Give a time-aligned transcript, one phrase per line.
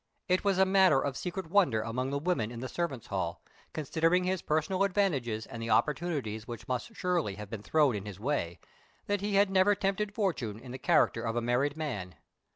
[0.27, 4.23] It was a matter of secret wonder among the women in the servants' hall, considering
[4.23, 8.59] his personal advantages and the opportunities which must surely have been thrown in his way,
[9.05, 12.15] that he had never tempted fortune in the character of a married man.